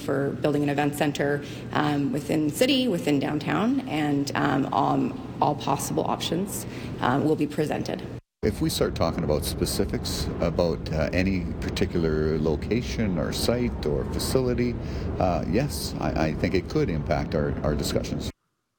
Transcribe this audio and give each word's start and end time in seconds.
for 0.00 0.30
building 0.30 0.64
an 0.64 0.68
event 0.68 0.96
center 0.96 1.42
um, 1.72 2.12
within 2.12 2.48
the 2.48 2.54
city, 2.54 2.88
within 2.88 3.20
downtown, 3.20 3.80
and 3.88 4.32
um, 4.34 4.68
all, 4.72 5.12
all, 5.40 5.54
possible 5.54 6.04
options 6.04 6.66
uh, 7.00 7.20
will 7.22 7.36
be 7.36 7.46
presented. 7.46 8.02
If 8.42 8.60
we 8.60 8.68
start 8.68 8.96
talking 8.96 9.22
about 9.22 9.44
specifics 9.44 10.28
about 10.40 10.92
uh, 10.92 11.08
any 11.12 11.46
particular 11.60 12.38
location 12.38 13.18
or 13.18 13.32
site 13.32 13.86
or 13.86 14.04
facility, 14.06 14.74
uh, 15.20 15.44
yes, 15.48 15.94
I, 16.00 16.26
I, 16.26 16.34
think 16.34 16.54
it 16.54 16.68
could 16.68 16.90
impact 16.90 17.34
our, 17.36 17.54
our 17.62 17.74
discussions. 17.74 18.30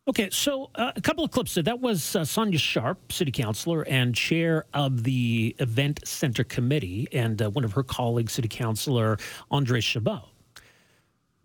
Okay, 0.08 0.30
so 0.32 0.70
uh, 0.76 0.92
a 0.96 1.02
couple 1.02 1.24
of 1.24 1.32
clips 1.32 1.56
there. 1.56 1.64
That 1.64 1.80
was 1.80 2.16
uh, 2.16 2.26
Sonya 2.26 2.60
Sharp, 2.60 3.12
city 3.12 3.32
councilor 3.32 3.84
and 3.88 4.14
chair 4.14 4.66
of 4.74 5.04
the 5.04 5.56
event 5.60 6.06
center 6.06 6.44
committee, 6.44 7.08
and 7.12 7.42
uh, 7.42 7.50
one 7.50 7.64
of 7.64 7.72
her 7.72 7.84
colleagues, 7.84 8.34
city 8.34 8.50
councilor 8.50 9.18
Andre 9.50 9.80
Chabot. 9.80 10.35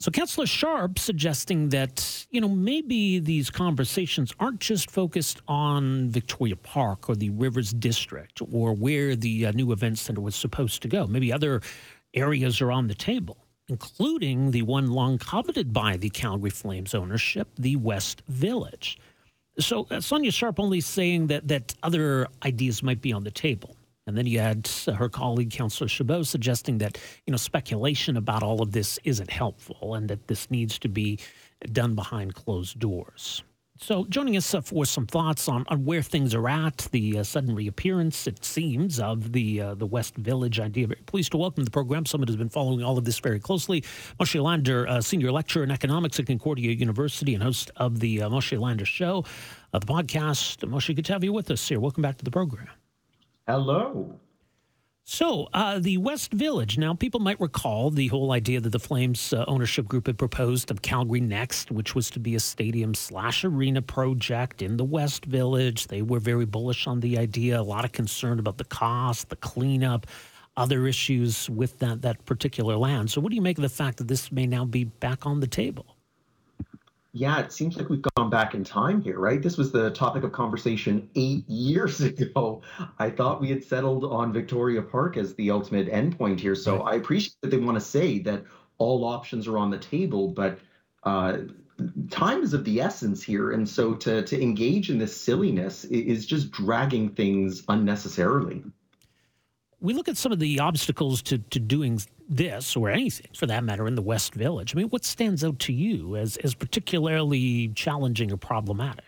So, 0.03 0.11
Councillor 0.11 0.47
Sharp 0.47 0.99
suggesting 0.99 1.69
that, 1.69 2.27
you 2.31 2.41
know, 2.41 2.49
maybe 2.49 3.19
these 3.19 3.51
conversations 3.51 4.33
aren't 4.41 4.59
just 4.59 4.91
focused 4.91 5.43
on 5.47 6.09
Victoria 6.09 6.57
Park 6.57 7.11
or 7.11 7.17
the 7.17 7.29
Rivers 7.29 7.71
District 7.75 8.41
or 8.51 8.73
where 8.73 9.15
the 9.15 9.45
uh, 9.45 9.53
new 9.53 9.73
event 9.73 9.99
center 9.99 10.23
was 10.23 10.35
supposed 10.35 10.81
to 10.83 10.89
go. 10.89 11.07
Maybe 11.07 11.31
other 11.31 11.61
areas 12.15 12.63
are 12.63 12.73
on 12.73 12.87
the 12.87 12.95
table, 12.95 13.45
including 13.69 14.53
the 14.53 14.63
one 14.63 14.91
long 14.91 15.19
coveted 15.19 15.75
by 15.75 15.99
the 15.99 16.09
Calgary 16.09 16.49
Flames 16.49 16.95
ownership, 16.95 17.49
the 17.59 17.77
West 17.77 18.23
Village. 18.27 18.99
So, 19.59 19.87
uh, 19.91 20.01
Sonya 20.01 20.33
Sharp 20.33 20.59
only 20.59 20.81
saying 20.81 21.27
that, 21.27 21.47
that 21.49 21.75
other 21.83 22.27
ideas 22.43 22.83
might 22.83 23.03
be 23.03 23.13
on 23.13 23.25
the 23.25 23.31
table. 23.31 23.77
And 24.11 24.19
then 24.19 24.27
you 24.27 24.41
had 24.41 24.69
her 24.93 25.09
colleague, 25.09 25.53
Councillor 25.53 25.87
Chabot, 25.87 26.25
suggesting 26.25 26.79
that 26.79 26.99
you 27.27 27.31
know 27.31 27.37
speculation 27.37 28.17
about 28.17 28.43
all 28.43 28.61
of 28.61 28.73
this 28.73 28.99
isn't 29.05 29.31
helpful, 29.31 29.95
and 29.95 30.09
that 30.09 30.27
this 30.27 30.51
needs 30.51 30.81
to 30.81 30.89
be 30.89 31.21
done 31.71 31.95
behind 31.95 32.35
closed 32.35 32.81
doors. 32.81 33.45
So, 33.79 34.05
joining 34.07 34.37
us 34.37 34.53
uh, 34.53 34.63
for 34.63 34.85
some 34.85 35.07
thoughts 35.07 35.49
on, 35.49 35.65
on 35.69 35.85
where 35.85 36.03
things 36.03 36.35
are 36.35 36.49
at, 36.49 36.89
the 36.91 37.19
uh, 37.19 37.23
sudden 37.23 37.55
reappearance, 37.55 38.27
it 38.27 38.45
seems, 38.45 38.99
of 38.99 39.31
the 39.31 39.61
uh, 39.61 39.75
the 39.75 39.87
West 39.87 40.17
Village 40.17 40.59
idea. 40.59 40.89
Very 40.89 41.03
pleased 41.07 41.31
to 41.31 41.39
welcome 41.39 41.63
the 41.63 41.71
program. 41.71 42.05
Someone 42.05 42.27
who's 42.27 42.37
been 42.37 42.49
following 42.49 42.83
all 42.83 42.99
of 42.99 43.05
this 43.05 43.21
very 43.21 43.39
closely. 43.39 43.83
Moshe 44.19 44.43
Lander, 44.43 44.89
uh, 44.89 45.01
senior 45.01 45.31
lecturer 45.31 45.63
in 45.63 45.71
economics 45.71 46.19
at 46.19 46.27
Concordia 46.27 46.73
University 46.73 47.33
and 47.33 47.45
host 47.45 47.71
of 47.77 48.01
the 48.01 48.23
uh, 48.23 48.29
Moshe 48.29 48.59
Lander 48.59 48.85
Show, 48.85 49.25
uh, 49.73 49.79
the 49.79 49.87
podcast. 49.87 50.69
Moshe, 50.69 50.97
good 50.97 51.05
to 51.05 51.13
have 51.13 51.23
you 51.23 51.33
with 51.33 51.49
us 51.53 51.69
here. 51.69 51.79
Welcome 51.79 52.03
back 52.03 52.19
to 52.19 52.25
the 52.25 52.33
program. 52.33 52.80
Hello. 53.51 54.21
So, 55.03 55.49
uh, 55.53 55.81
the 55.81 55.97
West 55.97 56.33
Village. 56.33 56.79
Now, 56.79 56.95
people 56.95 57.19
might 57.19 57.41
recall 57.41 57.91
the 57.91 58.07
whole 58.07 58.31
idea 58.31 58.61
that 58.61 58.71
the 58.71 58.79
Flames 58.79 59.33
uh, 59.33 59.45
ownership 59.49 59.89
group 59.89 60.07
had 60.07 60.19
proposed 60.19 60.71
of 60.71 60.83
Calgary 60.83 61.21
Next, 61.21 61.73
which 61.73 61.97
was 61.97 62.11
to 62.11 62.21
be 62.21 62.37
a 62.37 62.39
stadium 62.39 62.95
slash 62.95 63.45
arena 63.45 63.83
project 63.83 64.63
in 64.63 64.77
the 64.77 64.85
West 64.85 65.25
Village. 65.25 65.89
They 65.89 66.01
were 66.01 66.21
very 66.21 66.45
bullish 66.47 66.87
on 66.87 67.01
the 67.01 67.19
idea, 67.19 67.61
a 67.61 67.63
lot 67.63 67.85
of 67.85 67.91
concern 67.91 68.39
about 68.39 68.57
the 68.57 68.65
cost, 68.67 69.31
the 69.31 69.37
cleanup, 69.37 70.07
other 70.57 70.87
issues 70.87 71.51
with 71.51 71.77
that, 71.81 72.03
that 72.03 72.25
particular 72.27 72.77
land. 72.77 73.11
So, 73.11 73.21
what 73.21 73.31
do 73.31 73.35
you 73.35 73.43
make 73.43 73.59
of 73.59 73.63
the 73.63 73.69
fact 73.69 73.99
that 73.99 74.07
this 74.07 74.31
may 74.31 74.47
now 74.47 74.65
be 74.65 74.85
back 74.85 75.27
on 75.27 75.41
the 75.41 75.49
table? 75.49 75.97
Yeah, 77.13 77.41
it 77.41 77.53
seems 77.53 77.77
like 77.77 77.89
we've 77.89 78.05
gone 78.17 78.31
back 78.31 78.55
in 78.55 78.63
time 78.63 79.03
here, 79.03 79.19
right? 79.19 79.43
This 79.43 79.57
was 79.57 79.73
the 79.73 79.91
topic 79.91 80.23
of 80.23 80.31
conversation 80.31 81.11
eight 81.17 81.49
years 81.49 82.01
ago. 82.01 82.63
I 82.99 83.11
thought 83.11 83.41
we 83.41 83.51
had 83.51 83.65
settled 83.65 84.05
on 84.05 84.33
Victoria 84.33 84.83
Park 84.83 85.17
as 85.17 85.35
the 85.35 85.51
ultimate 85.51 85.89
endpoint 85.89 86.39
here. 86.39 86.55
So. 86.55 86.83
I 86.83 86.95
appreciate 86.95 87.35
that 87.43 87.51
they 87.51 87.57
want 87.57 87.77
to 87.77 87.85
say 87.85 88.21
that 88.21 88.45
all 88.79 89.05
options 89.05 89.49
are 89.49 89.59
on 89.59 89.71
the 89.71 89.79
table, 89.79 90.29
but 90.29 90.59
uh, 91.03 91.39
time 92.11 92.43
is 92.43 92.55
of 92.55 92.65
the 92.65 92.81
essence 92.81 93.23
here. 93.23 93.51
And 93.51 93.69
so 93.69 93.95
to, 93.95 94.23
to 94.23 94.41
engage 94.41 94.91
in 94.91 94.99
this 94.99 95.17
silliness 95.17 95.85
is 95.85 96.27
just 96.27 96.51
dragging 96.51 97.11
things 97.11 97.65
unnecessarily 97.69 98.63
we 99.81 99.95
look 99.95 100.09
at 100.09 100.17
some 100.17 100.33
of 100.33 100.39
the 100.39 100.61
obstacles 100.61 101.23
to, 101.23 101.39
to 101.39 101.59
doing 101.59 102.01
this 102.29 102.77
or 102.77 102.91
anything 102.91 103.29
for 103.35 103.47
that 103.47 103.65
matter 103.65 103.87
in 103.87 103.95
the 103.95 104.03
West 104.03 104.35
Village. 104.35 104.75
I 104.75 104.79
mean, 104.79 104.89
what 104.89 105.05
stands 105.05 105.43
out 105.43 105.59
to 105.61 105.73
you 105.73 106.17
as, 106.17 106.37
as 106.39 106.55
particularly 106.55 107.69
challenging 107.69 108.33
or 108.33 108.37
problematic? 108.37 109.05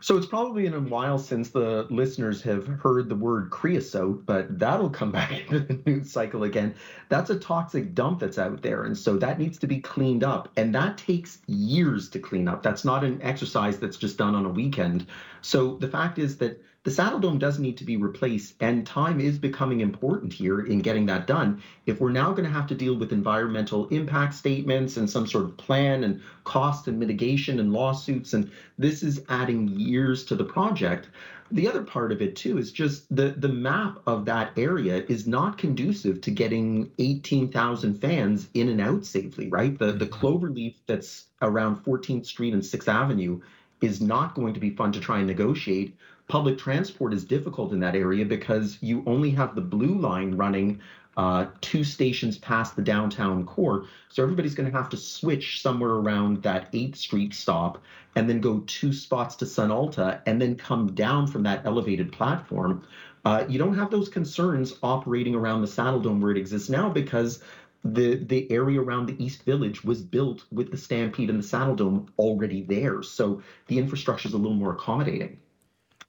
So 0.00 0.16
it's 0.16 0.26
probably 0.26 0.64
been 0.64 0.74
a 0.74 0.80
while 0.80 1.18
since 1.18 1.50
the 1.50 1.86
listeners 1.88 2.42
have 2.42 2.66
heard 2.66 3.08
the 3.08 3.14
word 3.14 3.50
creosote, 3.50 4.26
but 4.26 4.58
that'll 4.58 4.90
come 4.90 5.12
back 5.18 5.32
into 5.32 5.60
the 5.60 5.80
news 5.86 6.10
cycle 6.10 6.44
again. 6.44 6.74
That's 7.08 7.30
a 7.30 7.38
toxic 7.38 7.94
dump 7.94 8.20
that's 8.20 8.38
out 8.38 8.62
there. 8.62 8.84
And 8.84 8.96
so 8.96 9.16
that 9.18 9.38
needs 9.38 9.58
to 9.58 9.66
be 9.66 9.80
cleaned 9.80 10.24
up. 10.24 10.50
And 10.56 10.74
that 10.74 10.98
takes 10.98 11.38
years 11.46 12.08
to 12.10 12.18
clean 12.18 12.48
up. 12.48 12.62
That's 12.62 12.84
not 12.84 13.04
an 13.04 13.20
exercise 13.22 13.78
that's 13.78 13.96
just 13.96 14.18
done 14.18 14.34
on 14.34 14.44
a 14.44 14.50
weekend. 14.50 15.06
So 15.40 15.76
the 15.76 15.88
fact 15.88 16.18
is 16.18 16.36
that 16.38 16.60
the 16.84 16.90
Saddledome 16.90 17.38
does 17.38 17.58
need 17.58 17.78
to 17.78 17.84
be 17.84 17.96
replaced, 17.96 18.56
and 18.60 18.86
time 18.86 19.18
is 19.18 19.38
becoming 19.38 19.80
important 19.80 20.34
here 20.34 20.60
in 20.60 20.80
getting 20.80 21.06
that 21.06 21.26
done. 21.26 21.62
If 21.86 21.98
we're 21.98 22.12
now 22.12 22.32
going 22.32 22.44
to 22.44 22.50
have 22.50 22.66
to 22.66 22.74
deal 22.74 22.94
with 22.94 23.10
environmental 23.10 23.88
impact 23.88 24.34
statements 24.34 24.98
and 24.98 25.08
some 25.08 25.26
sort 25.26 25.44
of 25.44 25.56
plan 25.56 26.04
and 26.04 26.20
cost 26.44 26.86
and 26.86 26.98
mitigation 26.98 27.58
and 27.58 27.72
lawsuits, 27.72 28.34
and 28.34 28.50
this 28.76 29.02
is 29.02 29.24
adding 29.30 29.68
years 29.68 30.26
to 30.26 30.36
the 30.36 30.44
project. 30.44 31.08
The 31.50 31.68
other 31.68 31.82
part 31.82 32.12
of 32.12 32.20
it 32.20 32.36
too 32.36 32.58
is 32.58 32.70
just 32.70 33.14
the 33.14 33.30
the 33.30 33.48
map 33.48 33.98
of 34.06 34.26
that 34.26 34.52
area 34.58 35.04
is 35.08 35.26
not 35.26 35.56
conducive 35.56 36.20
to 36.22 36.30
getting 36.30 36.90
18,000 36.98 37.94
fans 37.94 38.48
in 38.52 38.68
and 38.68 38.80
out 38.80 39.06
safely, 39.06 39.48
right? 39.48 39.78
The 39.78 39.92
the 39.92 40.06
mm-hmm. 40.06 40.26
cloverleaf 40.26 40.74
that's 40.86 41.26
around 41.40 41.82
14th 41.82 42.26
Street 42.26 42.52
and 42.52 42.62
6th 42.62 42.88
Avenue 42.88 43.40
is 43.80 44.02
not 44.02 44.34
going 44.34 44.52
to 44.54 44.60
be 44.60 44.70
fun 44.70 44.92
to 44.92 45.00
try 45.00 45.18
and 45.18 45.26
negotiate 45.26 45.96
public 46.28 46.58
transport 46.58 47.12
is 47.12 47.24
difficult 47.24 47.72
in 47.72 47.80
that 47.80 47.94
area 47.94 48.24
because 48.24 48.78
you 48.80 49.02
only 49.06 49.30
have 49.30 49.54
the 49.54 49.60
blue 49.60 49.98
line 49.98 50.34
running 50.34 50.80
uh, 51.16 51.46
two 51.60 51.84
stations 51.84 52.38
past 52.38 52.74
the 52.74 52.82
downtown 52.82 53.46
core. 53.46 53.86
So 54.08 54.22
everybody's 54.22 54.54
going 54.54 54.70
to 54.70 54.76
have 54.76 54.88
to 54.90 54.96
switch 54.96 55.62
somewhere 55.62 55.90
around 55.90 56.42
that 56.42 56.72
8th 56.72 56.96
Street 56.96 57.34
stop 57.34 57.80
and 58.16 58.28
then 58.28 58.40
go 58.40 58.64
two 58.66 58.92
spots 58.92 59.36
to 59.36 59.44
Sunalta 59.44 60.20
and 60.26 60.40
then 60.40 60.56
come 60.56 60.94
down 60.94 61.26
from 61.26 61.42
that 61.44 61.64
elevated 61.64 62.10
platform. 62.10 62.84
Uh, 63.24 63.44
you 63.48 63.58
don't 63.58 63.76
have 63.76 63.90
those 63.90 64.08
concerns 64.08 64.74
operating 64.82 65.34
around 65.34 65.62
the 65.62 65.68
Saddledome 65.68 66.20
where 66.20 66.32
it 66.32 66.36
exists 66.36 66.68
now 66.68 66.88
because 66.88 67.42
the 67.84 68.16
the 68.16 68.50
area 68.50 68.80
around 68.80 69.06
the 69.06 69.22
East 69.22 69.42
Village 69.44 69.84
was 69.84 70.00
built 70.00 70.44
with 70.50 70.70
the 70.70 70.76
Stampede 70.76 71.30
and 71.30 71.38
the 71.38 71.46
Saddledome 71.46 72.08
already 72.18 72.62
there. 72.62 73.02
So 73.02 73.42
the 73.66 73.78
infrastructure 73.78 74.28
is 74.28 74.34
a 74.34 74.38
little 74.38 74.56
more 74.56 74.72
accommodating. 74.72 75.38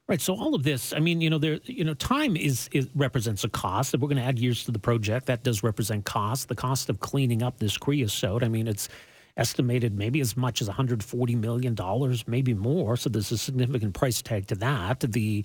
Right. 0.07 0.21
So 0.21 0.35
all 0.35 0.53
of 0.53 0.61
this, 0.61 0.93
I 0.93 0.99
mean, 0.99 1.19
you 1.19 1.31
know, 1.31 1.39
there, 1.39 1.59
you 1.63 1.83
know, 1.83 1.95
time 1.95 2.37
is, 2.37 2.69
represents 2.93 3.43
a 3.43 3.49
cost. 3.49 3.95
If 3.95 4.01
we're 4.01 4.07
going 4.07 4.21
to 4.21 4.23
add 4.23 4.37
years 4.37 4.63
to 4.65 4.71
the 4.71 4.77
project, 4.77 5.25
that 5.25 5.43
does 5.43 5.63
represent 5.63 6.05
cost. 6.05 6.47
The 6.47 6.55
cost 6.55 6.89
of 6.89 6.99
cleaning 6.99 7.41
up 7.41 7.57
this 7.57 7.75
creosote. 7.75 8.43
I 8.43 8.47
mean, 8.47 8.67
it's 8.67 8.87
estimated 9.35 9.97
maybe 9.97 10.21
as 10.21 10.37
much 10.37 10.61
as 10.61 10.67
140 10.67 11.35
million 11.35 11.73
dollars, 11.73 12.27
maybe 12.27 12.53
more. 12.53 12.97
So 12.97 13.09
there's 13.09 13.31
a 13.31 13.37
significant 13.37 13.95
price 13.95 14.21
tag 14.21 14.45
to 14.47 14.55
that. 14.55 14.99
The 14.99 15.43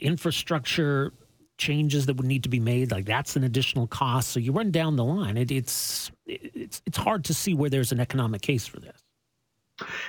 infrastructure 0.00 1.12
changes 1.56 2.06
that 2.06 2.16
would 2.16 2.26
need 2.26 2.44
to 2.44 2.48
be 2.48 2.60
made, 2.60 2.90
like 2.90 3.06
that's 3.06 3.36
an 3.36 3.44
additional 3.44 3.86
cost. 3.86 4.28
So 4.30 4.38
you 4.40 4.52
run 4.52 4.70
down 4.70 4.96
the 4.96 5.04
line. 5.04 5.36
It, 5.36 5.50
it's 5.50 6.10
it's 6.26 6.82
it's 6.86 6.98
hard 6.98 7.24
to 7.24 7.34
see 7.34 7.54
where 7.54 7.70
there's 7.70 7.90
an 7.92 8.00
economic 8.00 8.42
case 8.42 8.66
for 8.66 8.80
this. 8.80 8.97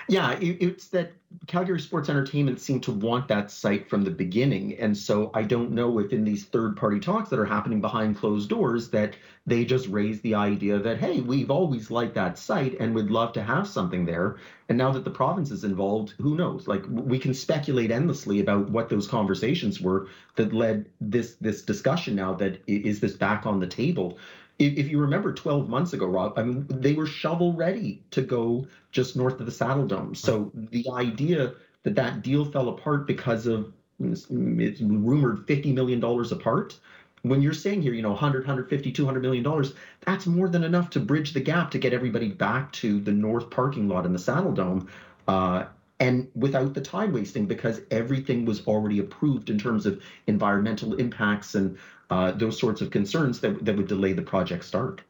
Yeah, 0.07 0.31
it, 0.33 0.57
it's 0.62 0.88
that 0.88 1.12
Calgary 1.45 1.80
Sports 1.80 2.10
Entertainment 2.10 2.60
seemed 2.60 2.81
to 2.83 2.92
want 2.92 3.27
that 3.27 3.51
site 3.51 3.88
from 3.88 4.04
the 4.04 4.10
beginning. 4.10 4.75
And 4.80 4.98
so 4.98 5.30
I 5.33 5.44
don't 5.44 5.71
know 5.71 6.00
if 6.00 6.12
in 6.12 6.24
these 6.24 6.45
third 6.45 6.75
party 6.75 7.00
talks 7.00 7.30
that 7.30 7.39
are 7.39 7.45
happening 7.45 7.81
behind 7.81 8.18
closed 8.18 8.50
doors 8.50 8.89
that 8.89 9.16
they 9.45 9.63
just 9.63 9.88
raised 9.88 10.24
the 10.24 10.33
idea 10.33 10.80
that, 10.80 10.98
hey, 10.98 11.21
we've 11.21 11.51
always 11.51 11.92
liked 11.92 12.16
that 12.16 12.38
site 12.39 12.80
and 12.80 12.95
would 12.95 13.12
love 13.12 13.31
to 13.33 13.44
have 13.44 13.68
something 13.68 14.06
there. 14.06 14.38
And 14.69 14.77
now 14.77 14.92
that 14.92 15.04
the 15.04 15.12
province 15.12 15.51
is 15.51 15.63
involved, 15.63 16.13
who 16.19 16.36
knows? 16.36 16.68
Like 16.68 16.83
we 16.88 17.19
can 17.19 17.33
speculate 17.33 17.92
endlessly 17.92 18.39
about 18.39 18.69
what 18.69 18.89
those 18.89 19.07
conversations 19.07 19.80
were 19.80 20.07
that 20.36 20.54
led 20.54 20.89
this 21.01 21.36
this 21.36 21.62
discussion 21.63 22.16
now 22.16 22.33
that 22.36 22.62
is 22.68 23.00
this 23.00 23.16
back 23.16 23.45
on 23.45 23.60
the 23.60 23.68
table 23.68 24.18
if 24.59 24.89
you 24.89 25.00
remember 25.00 25.33
12 25.33 25.69
months 25.69 25.94
ago, 25.94 26.06
Rob, 26.06 26.38
I 26.38 26.44
mean, 26.44 26.65
they 26.69 26.94
were 26.94 27.06
shovel 27.07 27.53
ready 27.53 28.03
to 28.11 28.21
go 28.21 28.67
just 28.91 29.15
north 29.15 29.39
of 29.39 29.45
the 29.45 29.51
Saddledome. 29.51 30.15
So 30.15 30.51
the 30.53 30.85
idea 30.91 31.53
that 31.83 31.95
that 31.95 32.21
deal 32.21 32.44
fell 32.44 32.69
apart 32.69 33.07
because 33.07 33.47
of 33.47 33.71
it's 34.00 34.29
rumored 34.29 35.47
$50 35.47 35.73
million 35.73 36.03
apart. 36.03 36.77
When 37.23 37.41
you're 37.41 37.53
saying 37.53 37.81
here, 37.81 37.94
you 37.94 38.01
know, 38.01 38.11
100, 38.11 38.39
150, 38.39 38.91
200 38.91 39.21
million 39.21 39.44
dollars, 39.44 39.73
that's 40.01 40.25
more 40.25 40.47
than 40.47 40.63
enough 40.63 40.89
to 40.91 41.00
bridge 41.00 41.33
the 41.33 41.41
gap 41.41 41.71
to 41.71 41.79
get 41.79 41.94
everybody 41.94 42.29
back 42.29 42.71
to 42.73 43.00
the 43.01 43.11
north 43.11 43.50
parking 43.50 43.88
lot 43.89 44.06
in 44.06 44.13
the 44.13 44.19
Saddledome. 44.19 44.88
Uh, 45.27 45.65
and 46.00 46.29
without 46.33 46.73
the 46.73 46.81
time 46.81 47.11
wasting 47.11 47.45
because 47.45 47.81
everything 47.91 48.45
was 48.45 48.65
already 48.67 49.00
approved 49.00 49.50
in 49.50 49.57
terms 49.57 49.85
of 49.85 50.01
environmental 50.27 50.94
impacts 50.95 51.56
and 51.56 51.77
uh, 52.09 52.31
those 52.31 52.59
sorts 52.59 52.81
of 52.81 52.91
concerns 52.91 53.39
that, 53.41 53.63
that 53.65 53.75
would 53.77 53.88
delay 53.88 54.13
the 54.13 54.21
project 54.21 54.65
start. 54.65 55.01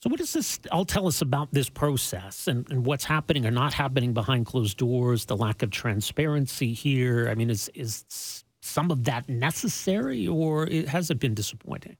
So, 0.00 0.10
what 0.10 0.18
does 0.18 0.34
this 0.34 0.60
all 0.70 0.84
tell 0.84 1.06
us 1.06 1.22
about 1.22 1.48
this 1.52 1.70
process 1.70 2.46
and, 2.46 2.70
and 2.70 2.84
what's 2.84 3.04
happening 3.04 3.46
or 3.46 3.50
not 3.50 3.72
happening 3.72 4.12
behind 4.12 4.44
closed 4.44 4.76
doors, 4.76 5.24
the 5.24 5.36
lack 5.36 5.62
of 5.62 5.70
transparency 5.70 6.74
here? 6.74 7.28
I 7.30 7.34
mean, 7.34 7.48
is, 7.48 7.70
is 7.74 8.44
some 8.60 8.90
of 8.90 9.04
that 9.04 9.28
necessary 9.30 10.28
or 10.28 10.68
has 10.88 11.10
it 11.10 11.18
been 11.18 11.32
disappointing? 11.32 11.96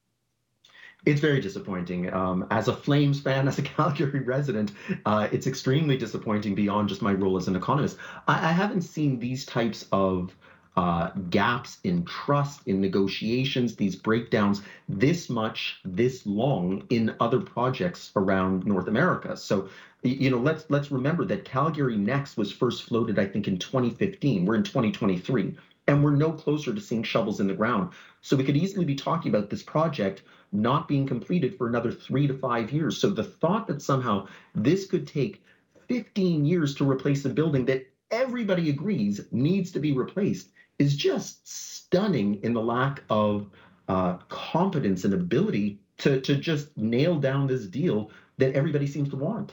It's 1.07 1.21
very 1.21 1.41
disappointing. 1.41 2.13
Um, 2.13 2.47
as 2.51 2.69
a 2.69 2.75
Flames 2.75 3.21
fan, 3.21 3.49
as 3.49 3.59
a 3.59 3.63
Calgary 3.63 4.21
resident, 4.21 4.73
uh, 5.07 5.29
it's 5.33 5.47
extremely 5.47 5.97
disappointing 5.97 6.55
beyond 6.55 6.91
just 6.91 7.03
my 7.03 7.13
role 7.13 7.37
as 7.37 7.49
an 7.49 7.57
economist. 7.57 7.97
I, 8.29 8.51
I 8.51 8.53
haven't 8.53 8.83
seen 8.83 9.19
these 9.19 9.47
types 9.47 9.87
of 9.93 10.37
uh, 10.77 11.11
gaps 11.31 11.79
in 11.85 12.05
trust, 12.05 12.67
in 12.67 12.81
negotiations, 12.81 13.77
these 13.77 13.95
breakdowns 13.95 14.63
this 14.89 15.31
much, 15.31 15.81
this 15.85 16.27
long 16.27 16.85
in 16.91 17.15
other 17.21 17.41
projects 17.41 18.11
around 18.17 18.67
North 18.67 18.89
America. 18.89 19.37
So, 19.37 19.69
you 20.03 20.31
know, 20.31 20.39
let's 20.39 20.67
let's 20.71 20.91
remember 20.91 21.25
that 21.27 21.45
Calgary 21.45 21.97
Next 21.97 22.37
was 22.37 22.51
first 22.51 22.85
floated, 22.85 23.19
I 23.19 23.27
think, 23.27 23.47
in 23.47 23.59
2015. 23.59 24.45
We're 24.45 24.57
in 24.57 24.65
2023, 24.65 25.57
and 25.87 26.03
we're 26.03 26.17
no 26.17 26.33
closer 26.33 26.75
to 26.75 26.81
seeing 26.81 27.05
shovels 27.05 27.41
in 27.41 27.47
the 27.47 27.55
ground. 27.55 27.91
So 28.21 28.37
we 28.37 28.45
could 28.45 28.57
easily 28.57 28.85
be 28.85 28.97
talking 28.97 29.35
about 29.35 29.51
this 29.51 29.63
project 29.63 30.23
not 30.51 30.89
being 30.89 31.07
completed 31.07 31.57
for 31.57 31.69
another 31.69 31.93
three 31.93 32.27
to 32.27 32.35
five 32.35 32.73
years. 32.73 32.99
So 32.99 33.11
the 33.11 33.25
thought 33.25 33.67
that 33.69 33.83
somehow 33.83 34.27
this 34.55 34.87
could 34.87 35.07
take 35.07 35.43
15 35.89 36.45
years 36.45 36.75
to 36.77 36.91
replace 36.91 37.25
a 37.25 37.29
building 37.29 37.65
that 37.67 37.87
everybody 38.11 38.71
agrees 38.71 39.21
needs 39.33 39.73
to 39.73 39.81
be 39.81 39.93
replaced 39.93 40.51
is 40.79 40.97
just 40.97 41.47
stunning 41.47 42.43
in 42.43 42.53
the 42.53 42.63
lack 42.63 43.03
of 43.11 43.49
uh, 43.89 44.15
competence 44.29 45.05
and 45.05 45.15
ability 45.15 45.79
to, 45.99 46.21
to 46.21 46.37
just 46.37 46.77
nail 46.77 47.19
down 47.19 47.47
this 47.47 47.67
deal 47.67 48.11
that 48.39 48.55
everybody 48.55 48.87
seems 48.87 49.09
to 49.11 49.17
want. 49.17 49.53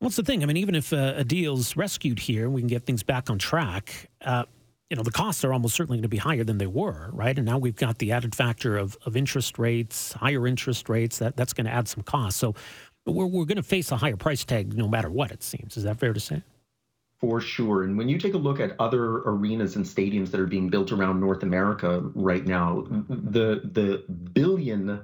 What's 0.00 0.16
the 0.16 0.22
thing? 0.22 0.42
I 0.42 0.46
mean, 0.46 0.56
even 0.56 0.74
if 0.74 0.92
uh, 0.92 1.14
a 1.16 1.24
deal's 1.24 1.76
rescued 1.76 2.20
here, 2.20 2.48
we 2.48 2.60
can 2.60 2.68
get 2.68 2.84
things 2.84 3.02
back 3.02 3.30
on 3.30 3.38
track. 3.38 4.08
Uh, 4.20 4.44
you 4.90 4.96
know, 4.96 5.02
the 5.02 5.10
costs 5.10 5.44
are 5.44 5.52
almost 5.52 5.74
certainly 5.74 5.98
going 5.98 6.02
to 6.02 6.08
be 6.08 6.18
higher 6.18 6.44
than 6.44 6.58
they 6.58 6.66
were, 6.66 7.10
right? 7.12 7.36
And 7.36 7.44
now 7.44 7.58
we've 7.58 7.76
got 7.76 7.98
the 7.98 8.12
added 8.12 8.34
factor 8.34 8.76
of, 8.76 8.96
of 9.04 9.16
interest 9.16 9.58
rates, 9.58 10.12
higher 10.12 10.46
interest 10.46 10.88
rates. 10.88 11.18
That 11.18 11.36
that's 11.36 11.52
going 11.52 11.66
to 11.66 11.72
add 11.72 11.88
some 11.88 12.02
costs. 12.04 12.40
So 12.40 12.54
we're 13.04 13.26
we're 13.26 13.44
going 13.44 13.56
to 13.56 13.62
face 13.62 13.90
a 13.90 13.96
higher 13.96 14.16
price 14.16 14.44
tag 14.44 14.74
no 14.76 14.88
matter 14.88 15.10
what. 15.10 15.30
It 15.30 15.42
seems. 15.42 15.76
Is 15.76 15.84
that 15.84 15.98
fair 15.98 16.12
to 16.12 16.20
say? 16.20 16.42
For 17.20 17.40
sure. 17.40 17.82
And 17.82 17.98
when 17.98 18.08
you 18.08 18.16
take 18.16 18.34
a 18.34 18.38
look 18.38 18.60
at 18.60 18.76
other 18.78 19.16
arenas 19.18 19.74
and 19.74 19.84
stadiums 19.84 20.30
that 20.30 20.38
are 20.40 20.46
being 20.46 20.68
built 20.68 20.92
around 20.92 21.18
North 21.18 21.42
America 21.42 22.00
right 22.14 22.46
now, 22.46 22.84
the 23.08 23.60
the 23.64 24.04
billion 24.08 25.00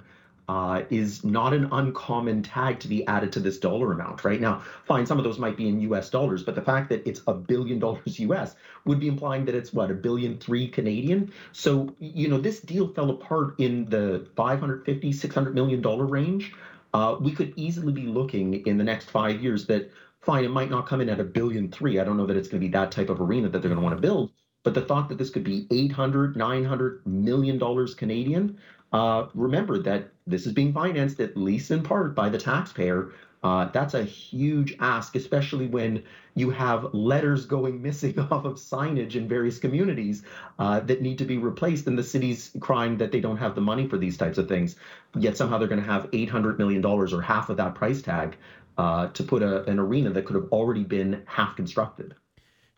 uh, 0.48 0.82
is 0.90 1.24
not 1.24 1.54
an 1.54 1.68
uncommon 1.72 2.42
tag 2.42 2.78
to 2.80 2.88
be 2.88 3.04
added 3.06 3.32
to 3.32 3.40
this 3.40 3.58
dollar 3.58 3.92
amount 3.92 4.24
right 4.24 4.40
now. 4.40 4.62
Fine, 4.84 5.06
some 5.06 5.18
of 5.18 5.24
those 5.24 5.38
might 5.38 5.56
be 5.56 5.68
in 5.68 5.80
U.S. 5.80 6.10
dollars, 6.10 6.44
but 6.44 6.54
the 6.54 6.62
fact 6.62 6.90
that 6.90 7.06
it's 7.08 7.22
a 7.26 7.34
billion 7.34 7.78
dollars 7.80 8.20
U.S. 8.20 8.54
would 8.84 9.00
be 9.00 9.08
implying 9.08 9.44
that 9.46 9.56
it's 9.56 9.72
what 9.72 9.90
a 9.90 9.94
billion 9.94 10.38
three 10.38 10.68
Canadian. 10.68 11.32
So 11.50 11.94
you 11.98 12.28
know 12.28 12.38
this 12.38 12.60
deal 12.60 12.86
fell 12.86 13.10
apart 13.10 13.54
in 13.58 13.86
the 13.86 14.28
550, 14.36 15.12
600 15.12 15.54
million 15.54 15.80
dollar 15.80 16.06
range. 16.06 16.52
Uh, 16.92 17.16
we 17.18 17.32
could 17.32 17.52
easily 17.56 17.92
be 17.92 18.06
looking 18.06 18.64
in 18.66 18.78
the 18.78 18.84
next 18.84 19.10
five 19.10 19.42
years 19.42 19.66
that 19.66 19.90
fine, 20.24 20.44
it 20.44 20.50
might 20.50 20.70
not 20.70 20.86
come 20.86 21.00
in 21.00 21.08
at 21.08 21.20
a 21.20 21.24
billion 21.24 21.70
three. 21.70 21.98
I 22.00 22.04
don't 22.04 22.16
know 22.16 22.26
that 22.26 22.36
it's 22.36 22.48
going 22.48 22.60
to 22.60 22.66
be 22.66 22.72
that 22.72 22.90
type 22.92 23.10
of 23.10 23.20
arena 23.20 23.48
that 23.48 23.60
they're 23.60 23.68
going 23.68 23.80
to 23.80 23.84
want 23.84 23.96
to 23.96 24.00
build. 24.00 24.30
But 24.64 24.74
the 24.74 24.80
thought 24.80 25.08
that 25.10 25.18
this 25.18 25.30
could 25.30 25.44
be 25.44 25.66
800, 25.70 26.36
900 26.36 27.06
million 27.06 27.58
dollars 27.58 27.94
Canadian, 27.94 28.58
uh, 28.92 29.26
remember 29.34 29.78
that 29.80 30.10
this 30.26 30.46
is 30.46 30.52
being 30.52 30.72
financed 30.72 31.20
at 31.20 31.36
least 31.36 31.70
in 31.70 31.82
part 31.82 32.14
by 32.14 32.28
the 32.28 32.38
taxpayer. 32.38 33.12
Uh, 33.42 33.66
that's 33.72 33.92
a 33.92 34.02
huge 34.02 34.74
ask, 34.80 35.14
especially 35.16 35.66
when 35.66 36.02
you 36.34 36.48
have 36.48 36.94
letters 36.94 37.44
going 37.44 37.82
missing 37.82 38.18
off 38.30 38.46
of 38.46 38.54
signage 38.54 39.16
in 39.16 39.28
various 39.28 39.58
communities 39.58 40.22
uh, 40.58 40.80
that 40.80 41.02
need 41.02 41.18
to 41.18 41.26
be 41.26 41.36
replaced, 41.36 41.86
and 41.86 41.98
the 41.98 42.02
city's 42.02 42.52
crying 42.60 42.96
that 42.96 43.12
they 43.12 43.20
don't 43.20 43.36
have 43.36 43.54
the 43.54 43.60
money 43.60 43.86
for 43.86 43.98
these 43.98 44.16
types 44.16 44.38
of 44.38 44.48
things. 44.48 44.76
Yet 45.14 45.36
somehow 45.36 45.58
they're 45.58 45.68
going 45.68 45.82
to 45.82 45.86
have 45.86 46.10
$800 46.12 46.56
million 46.56 46.82
or 46.82 47.20
half 47.20 47.50
of 47.50 47.58
that 47.58 47.74
price 47.74 48.00
tag 48.00 48.38
uh, 48.78 49.08
to 49.08 49.22
put 49.22 49.42
a, 49.42 49.64
an 49.64 49.78
arena 49.78 50.10
that 50.10 50.24
could 50.24 50.36
have 50.36 50.48
already 50.50 50.84
been 50.84 51.22
half 51.26 51.56
constructed. 51.56 52.14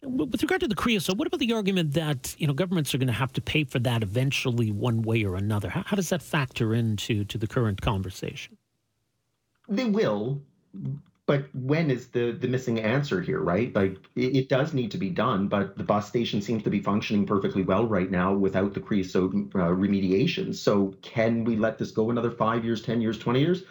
With 0.02 0.40
regard 0.42 0.60
to 0.60 0.68
the 0.68 0.74
creosote, 0.74 1.16
what 1.16 1.26
about 1.26 1.40
the 1.40 1.52
argument 1.52 1.94
that 1.94 2.34
you 2.38 2.46
know 2.46 2.52
governments 2.52 2.94
are 2.94 2.98
going 2.98 3.08
to 3.08 3.12
have 3.14 3.32
to 3.32 3.40
pay 3.40 3.64
for 3.64 3.78
that 3.80 4.02
eventually, 4.02 4.70
one 4.70 5.02
way 5.02 5.24
or 5.24 5.34
another? 5.34 5.68
How, 5.68 5.82
how 5.84 5.96
does 5.96 6.10
that 6.10 6.22
factor 6.22 6.74
into 6.74 7.24
to 7.24 7.38
the 7.38 7.46
current 7.46 7.80
conversation? 7.80 8.56
They 9.68 9.86
will, 9.86 10.42
but 11.26 11.46
when 11.54 11.90
is 11.90 12.08
the 12.08 12.32
the 12.32 12.46
missing 12.46 12.78
answer 12.78 13.20
here, 13.20 13.40
right? 13.40 13.74
Like 13.74 13.96
it, 14.14 14.36
it, 14.36 14.48
does 14.48 14.74
need 14.74 14.92
to 14.92 14.98
be 14.98 15.10
done, 15.10 15.48
but 15.48 15.76
the 15.76 15.82
bus 15.82 16.06
station 16.06 16.40
seems 16.40 16.62
to 16.62 16.70
be 16.70 16.80
functioning 16.80 17.26
perfectly 17.26 17.62
well 17.62 17.86
right 17.86 18.10
now 18.10 18.32
without 18.32 18.74
the 18.74 18.80
creosote 18.80 19.34
uh, 19.34 19.74
remediation. 19.74 20.54
So 20.54 20.94
can 21.02 21.42
we 21.42 21.56
let 21.56 21.78
this 21.78 21.90
go 21.90 22.10
another 22.10 22.30
five 22.30 22.64
years, 22.64 22.80
ten 22.80 23.00
years, 23.00 23.18
twenty 23.18 23.40
years? 23.40 23.64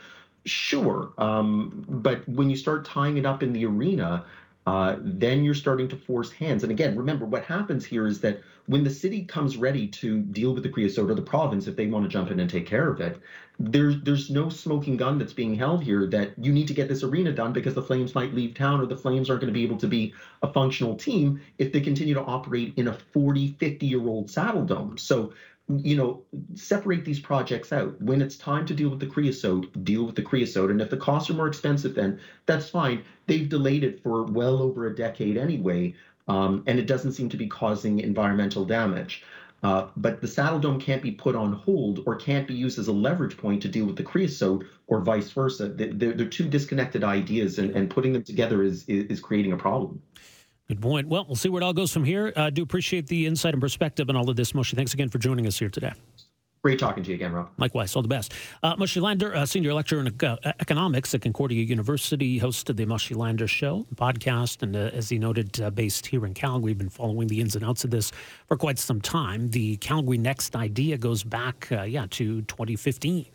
Sure. 0.45 1.11
Um, 1.17 1.85
but 1.87 2.27
when 2.29 2.49
you 2.49 2.55
start 2.55 2.85
tying 2.85 3.17
it 3.17 3.25
up 3.25 3.41
in 3.41 3.51
the 3.51 3.65
arena, 3.65 4.25
uh, 4.67 4.95
then 4.99 5.43
you're 5.43 5.53
starting 5.53 5.87
to 5.87 5.95
force 5.95 6.31
hands. 6.31 6.63
And 6.63 6.71
again, 6.71 6.95
remember 6.95 7.25
what 7.25 7.43
happens 7.45 7.85
here 7.85 8.07
is 8.07 8.19
that 8.21 8.41
when 8.67 8.83
the 8.83 8.89
city 8.89 9.23
comes 9.23 9.57
ready 9.57 9.87
to 9.87 10.21
deal 10.21 10.53
with 10.53 10.63
the 10.63 10.69
creosote 10.69 11.09
or 11.09 11.15
the 11.15 11.21
province, 11.21 11.67
if 11.67 11.75
they 11.75 11.85
want 11.85 12.03
to 12.03 12.09
jump 12.09 12.31
in 12.31 12.39
and 12.39 12.49
take 12.49 12.65
care 12.65 12.89
of 12.89 12.99
it, 12.99 13.19
there's 13.59 14.01
there's 14.01 14.29
no 14.31 14.49
smoking 14.49 14.97
gun 14.97 15.19
that's 15.19 15.33
being 15.33 15.53
held 15.55 15.83
here 15.83 16.07
that 16.07 16.33
you 16.37 16.51
need 16.51 16.67
to 16.67 16.73
get 16.73 16.87
this 16.87 17.03
arena 17.03 17.31
done 17.31 17.53
because 17.53 17.75
the 17.75 17.81
Flames 17.81 18.15
might 18.15 18.33
leave 18.33 18.55
town 18.55 18.81
or 18.81 18.87
the 18.87 18.97
Flames 18.97 19.29
aren't 19.29 19.41
going 19.41 19.53
to 19.53 19.57
be 19.57 19.63
able 19.63 19.77
to 19.77 19.87
be 19.87 20.13
a 20.41 20.51
functional 20.51 20.95
team 20.95 21.39
if 21.59 21.71
they 21.71 21.79
continue 21.79 22.15
to 22.15 22.21
operate 22.23 22.73
in 22.75 22.87
a 22.87 22.93
40, 22.93 23.55
50 23.59 23.85
year 23.85 24.01
old 24.07 24.27
Saddledome. 24.27 24.99
So 24.99 25.33
you 25.67 25.95
know, 25.95 26.21
separate 26.53 27.05
these 27.05 27.19
projects 27.19 27.73
out. 27.73 27.99
When 28.01 28.21
it's 28.21 28.37
time 28.37 28.65
to 28.67 28.73
deal 28.73 28.89
with 28.89 28.99
the 28.99 29.07
creosote, 29.07 29.83
deal 29.83 30.05
with 30.05 30.15
the 30.15 30.21
creosote. 30.21 30.69
And 30.69 30.81
if 30.81 30.89
the 30.89 30.97
costs 30.97 31.29
are 31.29 31.33
more 31.33 31.47
expensive, 31.47 31.95
then 31.95 32.19
that's 32.45 32.69
fine. 32.69 33.03
They've 33.25 33.49
delayed 33.49 33.83
it 33.83 34.01
for 34.03 34.23
well 34.23 34.61
over 34.61 34.85
a 34.85 34.95
decade 34.95 35.37
anyway, 35.37 35.95
um, 36.27 36.63
and 36.67 36.77
it 36.77 36.85
doesn't 36.85 37.13
seem 37.13 37.29
to 37.29 37.37
be 37.37 37.47
causing 37.47 37.99
environmental 37.99 38.65
damage. 38.65 39.23
Uh, 39.63 39.87
but 39.97 40.21
the 40.21 40.27
Saddledome 40.27 40.79
can't 40.79 41.01
be 41.01 41.11
put 41.11 41.35
on 41.35 41.53
hold 41.53 42.03
or 42.05 42.15
can't 42.15 42.47
be 42.47 42.53
used 42.53 42.77
as 42.77 42.87
a 42.87 42.91
leverage 42.93 43.35
point 43.35 43.63
to 43.63 43.67
deal 43.67 43.85
with 43.85 43.95
the 43.95 44.03
creosote 44.03 44.63
or 44.85 44.99
vice 44.99 45.31
versa. 45.31 45.69
They're, 45.69 46.13
they're 46.13 46.27
two 46.27 46.47
disconnected 46.47 47.03
ideas, 47.03 47.57
and, 47.57 47.71
and 47.71 47.89
putting 47.89 48.13
them 48.13 48.23
together 48.23 48.61
is, 48.61 48.87
is, 48.87 49.05
is 49.05 49.19
creating 49.19 49.53
a 49.53 49.57
problem. 49.57 49.99
Good 50.67 50.81
point. 50.81 51.07
Well, 51.07 51.25
we'll 51.27 51.35
see 51.35 51.49
where 51.49 51.61
it 51.61 51.65
all 51.65 51.73
goes 51.73 51.91
from 51.91 52.03
here. 52.03 52.33
I 52.35 52.47
uh, 52.47 52.49
do 52.49 52.63
appreciate 52.63 53.07
the 53.07 53.27
insight 53.27 53.53
and 53.53 53.61
perspective 53.61 54.09
on 54.09 54.15
all 54.15 54.29
of 54.29 54.35
this, 54.35 54.53
Moshe. 54.53 54.75
Thanks 54.75 54.93
again 54.93 55.09
for 55.09 55.19
joining 55.19 55.45
us 55.45 55.59
here 55.59 55.69
today. 55.69 55.93
Great 56.63 56.79
talking 56.79 57.03
to 57.03 57.09
you 57.11 57.15
again, 57.15 57.31
Rob. 57.31 57.51
Likewise, 57.59 57.95
all 57.95 58.01
the 58.01 58.07
best. 58.07 58.33
Uh, 58.63 58.75
Moshe 58.75 58.99
Lander, 58.99 59.35
uh, 59.35 59.45
senior 59.45 59.71
lecturer 59.75 59.99
in 59.99 60.11
uh, 60.23 60.37
economics 60.59 61.13
at 61.13 61.21
Concordia 61.21 61.63
University, 61.63 62.39
hosted 62.39 62.77
the 62.77 62.87
Moshe 62.87 63.15
Lander 63.15 63.47
Show 63.47 63.85
podcast, 63.93 64.63
and 64.63 64.75
uh, 64.75 64.89
as 64.91 65.09
he 65.09 65.19
noted, 65.19 65.61
uh, 65.61 65.69
based 65.69 66.07
here 66.07 66.25
in 66.25 66.33
Calgary. 66.33 66.71
We've 66.71 66.77
been 66.79 66.89
following 66.89 67.27
the 67.27 67.39
ins 67.39 67.55
and 67.55 67.63
outs 67.63 67.83
of 67.83 67.91
this 67.91 68.11
for 68.47 68.57
quite 68.57 68.79
some 68.79 68.99
time. 68.99 69.51
The 69.51 69.77
Calgary 69.77 70.17
Next 70.17 70.55
idea 70.55 70.97
goes 70.97 71.23
back, 71.23 71.67
uh, 71.71 71.83
yeah, 71.83 72.07
to 72.09 72.41
2015 72.41 73.27